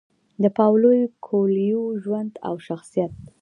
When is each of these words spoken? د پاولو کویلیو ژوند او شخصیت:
د 0.41 0.43
پاولو 0.57 0.89
کویلیو 1.25 1.81
ژوند 2.03 2.33
او 2.47 2.55
شخصیت: 2.67 3.11